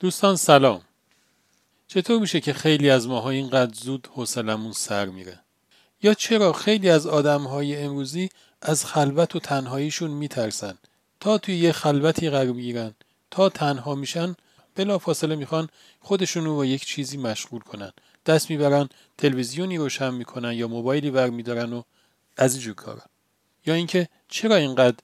دوستان 0.00 0.36
سلام. 0.36 0.80
چطور 1.88 2.20
میشه 2.20 2.40
که 2.40 2.52
خیلی 2.52 2.90
از 2.90 3.08
ماها 3.08 3.30
اینقدر 3.30 3.74
زود 3.74 4.08
حوصلمون 4.12 4.72
سر 4.72 5.06
میره؟ 5.06 5.40
یا 6.02 6.14
چرا 6.14 6.52
خیلی 6.52 6.90
از 6.90 7.06
آدمهای 7.06 7.76
امروزی 7.76 8.28
از 8.62 8.84
خلوت 8.84 9.36
و 9.36 9.38
تنهاییشون 9.38 10.10
میترسن؟ 10.10 10.78
تا 11.20 11.38
توی 11.38 11.56
یه 11.56 11.72
خلوتی 11.72 12.30
قرار 12.30 12.46
می‌گیرن 12.46 12.94
تا 13.30 13.48
تنها 13.48 13.94
میشن 13.94 14.36
بلا 14.74 14.98
فاصله 14.98 15.36
می‌خوان 15.36 15.68
خودشونو 16.00 16.56
با 16.56 16.64
یک 16.64 16.84
چیزی 16.84 17.16
مشغول 17.16 17.60
کنن. 17.60 17.92
دست 18.26 18.50
می‌برن 18.50 18.88
تلویزیونی 19.18 19.76
روشن 19.76 20.14
می‌کنن 20.14 20.52
یا 20.52 20.68
موبایلی 20.68 21.10
ور 21.10 21.30
میدارن 21.30 21.72
و 21.72 21.82
از 22.36 22.54
اینجور 22.54 22.74
کارا. 22.74 23.02
یا 23.66 23.74
اینکه 23.74 24.08
چرا 24.28 24.56
اینقدر 24.56 24.96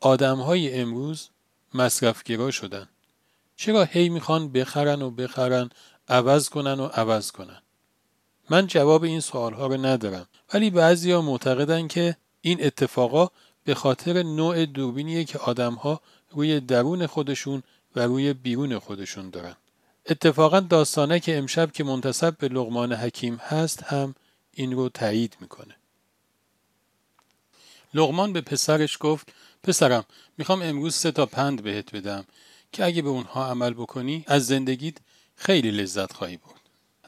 آدمهای 0.00 0.80
امروز 0.80 1.28
مصرفگرا 1.74 2.50
شدن؟ 2.50 2.88
چرا 3.60 3.84
هی 3.84 4.08
می‌خوان 4.08 4.52
بخرن 4.52 5.02
و 5.02 5.10
بخرن 5.10 5.70
عوض 6.08 6.48
کنن 6.48 6.80
و 6.80 6.86
عوض 6.86 7.30
کنن؟ 7.30 7.62
من 8.50 8.66
جواب 8.66 9.02
این 9.04 9.20
سوالها 9.20 9.66
رو 9.66 9.86
ندارم. 9.86 10.26
ولی 10.54 10.70
بعضیا 10.70 11.22
معتقدن 11.22 11.88
که 11.88 12.16
این 12.40 12.64
اتفاقا 12.64 13.28
به 13.64 13.74
خاطر 13.74 14.22
نوع 14.22 14.66
دوربینیه 14.66 15.24
که 15.24 15.38
آدمها 15.38 16.00
روی 16.30 16.60
درون 16.60 17.06
خودشون 17.06 17.62
و 17.96 18.00
روی 18.00 18.32
بیرون 18.32 18.78
خودشون 18.78 19.30
دارن. 19.30 19.56
اتفاقا 20.06 20.60
داستانه 20.60 21.20
که 21.20 21.38
امشب 21.38 21.72
که 21.72 21.84
منتصب 21.84 22.36
به 22.36 22.48
لغمان 22.48 22.92
حکیم 22.92 23.34
هست 23.34 23.82
هم 23.82 24.14
این 24.54 24.72
رو 24.72 24.88
تایید 24.88 25.36
می‌کنه. 25.40 25.76
لغمان 27.94 28.32
به 28.32 28.40
پسرش 28.40 28.96
گفت 29.00 29.32
پسرم 29.62 30.04
می‌خوام 30.38 30.62
امروز 30.62 30.94
سه 30.94 31.10
تا 31.10 31.26
پند 31.26 31.62
بهت 31.62 31.94
بدم. 31.94 32.24
که 32.72 32.84
اگه 32.84 33.02
به 33.02 33.08
اونها 33.08 33.50
عمل 33.50 33.74
بکنی 33.74 34.24
از 34.26 34.46
زندگیت 34.46 34.96
خیلی 35.34 35.70
لذت 35.70 36.12
خواهی 36.12 36.36
برد. 36.36 36.60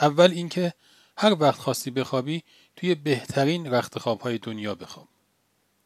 اول 0.00 0.30
اینکه 0.30 0.74
هر 1.16 1.42
وقت 1.42 1.60
خواستی 1.60 1.90
بخوابی 1.90 2.42
توی 2.76 2.94
بهترین 2.94 3.66
رخت 3.66 3.98
خوابهای 3.98 4.38
دنیا 4.38 4.74
بخواب. 4.74 5.08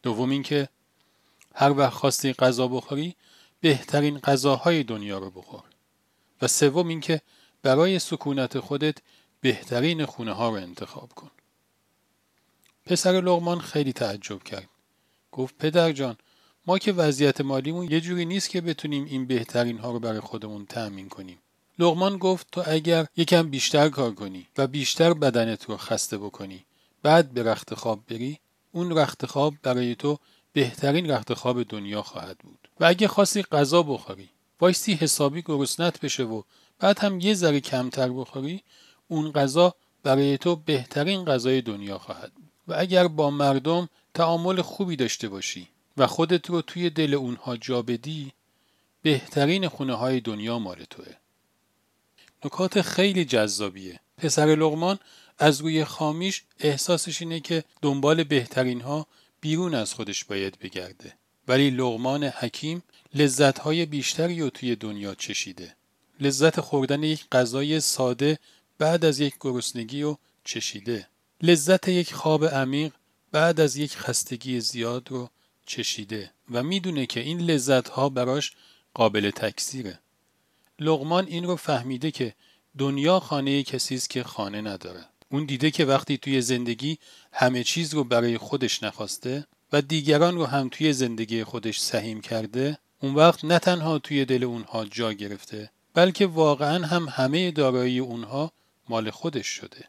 دوم 0.03 0.31
اینکه 0.31 0.69
هر 1.55 1.79
وقت 1.79 1.93
خواستی 1.93 2.33
غذا 2.33 2.69
بخوری 2.69 3.17
بهترین 3.61 4.19
غذاهای 4.19 4.83
دنیا 4.83 5.19
رو 5.19 5.31
بخور. 5.31 5.63
و 6.43 6.49
سوم 6.49 6.89
اینکه 6.89 7.21
برای 7.63 7.99
سکونت 7.99 8.59
خودت 8.59 8.99
بهترین 9.41 10.07
خونه 10.07 10.33
ها 10.33 10.49
رو 10.49 10.55
انتخاب 10.55 11.13
کن. 11.13 11.31
پسر 12.87 13.13
لغمان 13.13 13.61
خیلی 13.61 13.93
تعجب 13.93 14.43
کرد. 14.43 14.69
گفت 15.33 15.55
پدر 15.59 15.93
جان 15.93 16.17
ما 16.67 16.79
که 16.79 16.93
وضعیت 16.93 17.41
مالیمون 17.41 17.91
یه 17.91 18.01
جوری 18.01 18.25
نیست 18.25 18.51
که 18.51 18.61
بتونیم 18.61 19.05
این 19.05 19.27
بهترین 19.27 19.79
ها 19.79 19.93
رو 19.93 19.99
برای 19.99 20.21
خودمون 20.21 20.67
تأمین 20.67 21.09
کنیم. 21.09 21.39
لغمان 21.79 22.19
گفت 22.19 22.47
تو 22.53 22.63
اگر 22.67 23.07
یکم 23.17 23.51
بیشتر 23.51 23.89
کار 23.89 24.15
کنی 24.15 24.47
و 24.59 24.67
بیشتر 24.67 25.15
بدنت 25.15 25.65
رو 25.65 25.77
خسته 25.77 26.19
بکنی 26.19 26.65
بعد 27.03 27.31
به 27.31 27.43
رخت 27.43 27.75
خواب 27.75 28.01
بری 28.09 28.39
اون 28.73 28.99
رخت 28.99 29.27
خواب 29.27 29.55
برای 29.63 29.95
تو 29.95 30.19
بهترین 30.53 31.11
رخت 31.11 31.35
خواب 31.35 31.63
دنیا 31.63 32.03
خواهد 32.03 32.39
بود 32.39 32.69
و 32.81 32.85
اگه 32.85 33.09
خواستی 33.09 33.43
غذا 33.43 33.83
بخوری 33.83 34.29
وایستی 34.61 34.95
حسابی 34.95 35.43
گرسنت 35.43 36.01
بشه 36.01 36.25
و 36.25 36.43
بعد 36.79 36.99
هم 36.99 37.21
یه 37.21 37.35
ذره 37.35 37.61
کمتر 37.61 38.09
بخوری 38.09 38.63
اون 39.09 39.33
غذا 39.33 39.75
برای 40.03 40.39
تو 40.39 40.57
بهترین 40.57 41.25
غذای 41.25 41.61
دنیا 41.61 41.99
خواهد 41.99 42.33
بود 42.35 42.51
و 42.69 42.75
اگر 42.79 43.09
با 43.09 43.31
مردم 43.31 43.89
تعامل 44.15 44.63
خوبی 44.63 44.97
داشته 44.97 45.29
باشی 45.29 45.69
و 45.97 46.07
خودت 46.07 46.51
رو 46.51 46.63
توی 46.63 46.91
دل 46.91 47.15
اونها 47.15 47.57
جا 47.57 47.83
بدی 47.83 48.33
بهترین 49.03 49.69
خونه 49.69 49.95
های 49.95 50.21
دنیا 50.21 50.59
مال 50.59 50.85
توه. 50.91 51.17
نکات 52.45 52.83
خیلی 52.83 53.25
جذابیه. 53.25 54.01
پسر 54.17 54.47
لغمان 54.47 54.99
از 55.39 55.61
روی 55.61 55.85
خامیش 55.85 56.43
احساسش 56.61 57.23
اینه 57.23 57.41
که 57.41 57.65
دنبال 57.83 58.25
بهترین 58.25 58.81
ها 58.81 59.07
بیرون 59.41 59.75
از 59.75 59.95
خودش 59.95 60.25
باید 60.25 60.59
بگرده. 60.59 61.15
ولی 61.49 61.71
لغمان 61.71 62.25
حکیم 62.25 62.83
لذت 63.15 63.59
های 63.59 63.87
بیشتری 63.87 64.41
رو 64.41 64.51
توی 64.51 64.77
دنیا 64.77 65.15
چشیده. 65.15 65.77
لذت 66.21 66.61
خوردن 66.61 67.03
یک 67.03 67.25
غذای 67.33 67.81
ساده 67.81 68.39
بعد 68.79 69.05
از 69.05 69.21
یک 69.21 69.35
گرسنگی 69.41 70.03
رو 70.03 70.19
چشیده. 70.45 71.09
لذت 71.43 71.89
یک 71.89 72.15
خواب 72.15 72.45
عمیق 72.45 72.93
بعد 73.33 73.61
از 73.61 73.77
یک 73.77 73.97
خستگی 73.97 74.61
زیاد 74.61 75.09
رو 75.11 75.31
چشیده 75.67 76.31
و 76.51 76.63
می‌دونه 76.63 77.07
که 77.07 77.21
این 77.21 77.41
لذت 77.41 77.89
ها 77.89 78.09
براش 78.09 78.53
قابل 78.95 79.31
تکثیره. 79.31 79.99
لغمان 80.79 81.27
این 81.27 81.45
رو 81.45 81.57
فهمیده 81.57 82.11
که 82.11 82.35
دنیا 82.79 83.21
خانه 83.21 83.63
کسی 83.63 83.95
است 83.95 84.11
که 84.11 84.23
خانه 84.23 84.61
نداره. 84.61 85.05
اون 85.31 85.45
دیده 85.45 85.71
که 85.71 85.85
وقتی 85.85 86.19
توی 86.19 86.41
زندگی 86.41 86.99
همه 87.33 87.65
چیز 87.65 87.95
رو 87.95 88.05
برای 88.05 88.39
خودش 88.39 88.83
نخواسته 88.83 89.47
و 89.73 89.83
دیگران 89.83 90.35
رو 90.35 90.47
هم 90.47 90.69
توی 90.69 90.93
زندگی 90.93 91.45
خودش 91.45 91.81
سهیم 91.81 92.21
کرده 92.21 92.79
اون 93.01 93.15
وقت 93.15 93.45
نه 93.45 93.59
تنها 93.59 93.99
توی 93.99 94.25
دل 94.25 94.45
اونها 94.45 94.85
جا 94.85 95.13
گرفته 95.13 95.71
بلکه 95.95 96.27
واقعا 96.27 96.87
هم 96.87 97.09
همه 97.09 97.51
دارایی 97.51 97.99
اونها 97.99 98.53
مال 98.89 99.11
خودش 99.11 99.47
شده. 99.47 99.89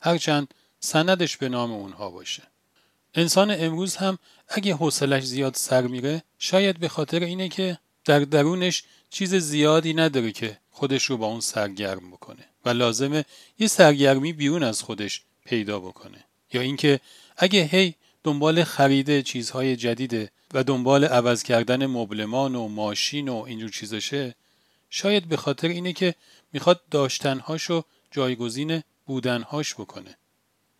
هرچند 0.00 0.54
سندش 0.80 1.36
به 1.36 1.48
نام 1.48 1.72
اونها 1.72 2.10
باشه. 2.10 2.42
انسان 3.16 3.50
امروز 3.50 3.96
هم 3.96 4.18
اگه 4.48 4.74
حوصلش 4.74 5.24
زیاد 5.24 5.54
سر 5.54 5.86
میره 5.86 6.22
شاید 6.38 6.78
به 6.78 6.88
خاطر 6.88 7.20
اینه 7.20 7.48
که 7.48 7.78
در 8.04 8.20
درونش 8.20 8.84
چیز 9.10 9.34
زیادی 9.34 9.94
نداره 9.94 10.32
که 10.32 10.58
خودش 10.70 11.04
رو 11.04 11.16
با 11.16 11.26
اون 11.26 11.40
سرگرم 11.40 12.10
بکنه 12.10 12.44
و 12.64 12.68
لازمه 12.70 13.24
یه 13.58 13.66
سرگرمی 13.66 14.32
بیرون 14.32 14.62
از 14.62 14.82
خودش 14.82 15.22
پیدا 15.44 15.80
بکنه. 15.80 16.24
یا 16.52 16.60
اینکه 16.60 17.00
اگه 17.36 17.62
هی 17.64 17.94
دنبال 18.24 18.64
خرید 18.64 19.20
چیزهای 19.20 19.76
جدیده 19.76 20.30
و 20.54 20.64
دنبال 20.64 21.04
عوض 21.04 21.42
کردن 21.42 21.86
مبلمان 21.86 22.54
و 22.54 22.68
ماشین 22.68 23.28
و 23.28 23.36
اینجور 23.36 23.70
چیزاشه 23.70 24.34
شاید 24.90 25.28
به 25.28 25.36
خاطر 25.36 25.68
اینه 25.68 25.92
که 25.92 26.14
می‌خواد 26.52 26.80
داشتنهاشو 26.90 27.84
جایگزین 28.10 28.82
بودنهاش 29.06 29.74
بکنه. 29.74 30.16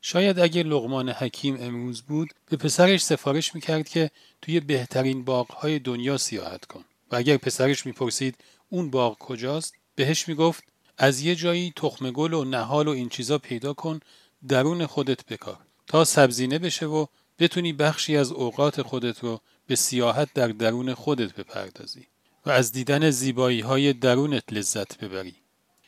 شاید 0.01 0.39
اگه 0.39 0.62
لغمان 0.62 1.09
حکیم 1.09 1.57
امروز 1.61 2.03
بود 2.03 2.34
به 2.51 2.57
پسرش 2.57 3.05
سفارش 3.05 3.55
می‌کرد 3.55 3.89
که 3.89 4.11
توی 4.43 4.61
بهترین 4.61 5.25
باغهای 5.25 5.79
دنیا 5.79 6.19
سیاحت 6.19 6.65
کن. 6.65 6.84
و 7.11 7.17
اگر 7.17 7.37
پسرش 7.37 7.87
می‌پرسید 7.87 8.35
اون 8.69 8.91
باغ 8.91 9.19
کجاست 9.19 9.75
بهش 9.95 10.29
می‌گفت 10.29 10.65
از 10.99 11.21
یه 11.21 11.35
جایی 11.35 11.73
تخم 11.77 12.11
گل 12.11 12.35
و 12.35 12.45
نهال 12.45 12.89
و 12.89 12.91
این 12.91 13.09
چیزا 13.09 13.39
پیدا 13.39 13.73
کن 13.73 14.01
درون 14.49 14.87
خودت 14.87 15.27
بکار. 15.27 15.59
تا 15.87 16.05
سبزینه 16.05 16.59
بشه 16.59 16.87
و 16.87 17.06
بتونی 17.39 17.73
بخشی 17.73 18.17
از 18.17 18.33
اوقات 18.33 18.83
خودت 18.83 19.19
رو 19.19 19.41
به 19.67 19.77
سیاحت 19.77 20.29
در 20.35 20.49
درون 20.49 20.95
خودت 20.95 21.35
بپردازی 21.35 22.06
و 22.47 22.51
از 22.51 22.73
دیدن 22.73 23.11
زیبایی 23.11 23.61
های 23.61 23.93
درونت 23.93 24.53
لذت 24.53 24.99
ببری. 24.99 25.35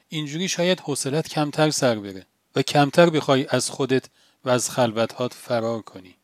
اینجوری 0.08 0.48
شاید 0.48 0.80
حوصلت 0.80 1.28
کمتر 1.28 1.70
سر 1.70 1.98
بره. 1.98 2.26
کمتر 2.62 3.10
بخوای 3.10 3.46
از 3.50 3.70
خودت 3.70 4.06
و 4.44 4.50
از 4.50 4.70
خلوتهات 4.70 5.34
فرار 5.34 5.82
کنی. 5.82 6.14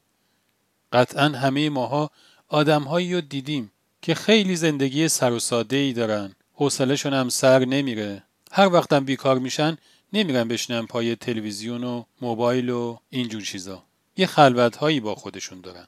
قطعا 0.93 1.28
همه 1.28 1.71
ماها 1.71 2.11
آدمهایی 2.49 3.15
رو 3.15 3.21
دیدیم 3.21 3.72
که 4.03 4.15
خیلی 4.15 4.56
زندگی 4.56 5.09
سر 5.09 5.33
و 5.33 5.39
ساده 5.39 5.77
ای 5.77 5.93
دارن. 5.93 6.34
حوصلهشون 6.53 7.15
هم 7.15 7.28
سر 7.28 7.65
نمیره. 7.65 8.23
هر 8.53 8.73
وقتم 8.73 9.05
بیکار 9.05 9.39
میشن 9.39 9.77
نمیرن 10.12 10.49
بشنن 10.49 10.87
پای 10.87 11.17
تلویزیون 11.17 11.84
و 11.84 12.05
موبایل 12.21 12.71
و 12.71 12.99
اینجور 13.11 13.43
چیزا. 13.43 13.83
یه 14.17 14.27
خلوت 14.27 14.78
با 15.03 15.15
خودشون 15.15 15.61
دارن. 15.61 15.87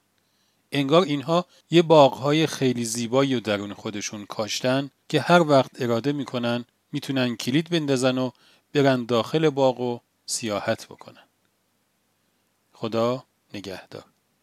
انگار 0.72 1.02
اینها 1.02 1.46
یه 1.70 1.82
باغهای 1.82 2.46
خیلی 2.46 2.84
زیبایی 2.84 3.34
و 3.34 3.40
درون 3.40 3.72
خودشون 3.74 4.26
کاشتن 4.26 4.90
که 5.08 5.20
هر 5.20 5.42
وقت 5.42 5.70
اراده 5.78 6.12
می‌کنن 6.12 6.64
می‌تونن 6.92 7.36
کلید 7.36 7.70
بندازن 7.70 8.18
و 8.18 8.30
برن 8.74 9.04
داخل 9.04 9.50
باغ 9.50 9.80
و 9.80 9.98
سیاحت 10.26 10.86
بکنن. 10.86 11.28
خدا 12.72 13.24
نگهدار. 13.54 14.04